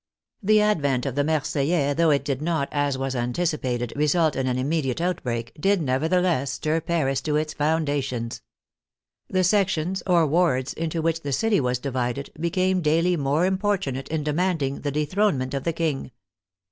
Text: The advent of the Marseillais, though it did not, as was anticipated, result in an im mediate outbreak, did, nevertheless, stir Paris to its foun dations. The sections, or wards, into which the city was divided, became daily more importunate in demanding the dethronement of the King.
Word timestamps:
The 0.41 0.61
advent 0.61 1.05
of 1.05 1.13
the 1.13 1.23
Marseillais, 1.23 1.93
though 1.93 2.09
it 2.09 2.25
did 2.25 2.41
not, 2.41 2.69
as 2.71 2.97
was 2.97 3.15
anticipated, 3.15 3.93
result 3.95 4.35
in 4.35 4.47
an 4.47 4.57
im 4.57 4.67
mediate 4.67 4.99
outbreak, 4.99 5.53
did, 5.59 5.79
nevertheless, 5.79 6.53
stir 6.53 6.81
Paris 6.81 7.21
to 7.21 7.35
its 7.35 7.53
foun 7.53 7.85
dations. 7.85 8.41
The 9.29 9.43
sections, 9.43 10.01
or 10.07 10.25
wards, 10.25 10.73
into 10.73 11.03
which 11.03 11.21
the 11.21 11.31
city 11.31 11.59
was 11.59 11.77
divided, 11.77 12.31
became 12.39 12.81
daily 12.81 13.15
more 13.15 13.45
importunate 13.45 14.07
in 14.07 14.23
demanding 14.23 14.81
the 14.81 14.89
dethronement 14.91 15.53
of 15.53 15.65
the 15.65 15.73
King. 15.73 16.09